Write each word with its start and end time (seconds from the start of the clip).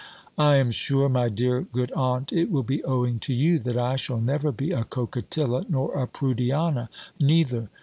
"I 0.39 0.55
am 0.55 0.71
sure, 0.71 1.09
my 1.09 1.29
dear 1.29 1.61
good 1.61 1.91
aunt, 1.91 2.33
it 2.33 2.49
will 2.49 2.63
be 2.63 2.83
owing 2.85 3.19
to 3.19 3.35
you, 3.35 3.59
that 3.59 3.77
I 3.77 3.97
shall 3.97 4.19
never 4.19 4.51
be 4.51 4.71
a 4.71 4.83
Coquetilla, 4.83 5.67
nor 5.69 5.93
a 5.93 6.07
Prudiana 6.07 6.89
neither. 7.19 7.69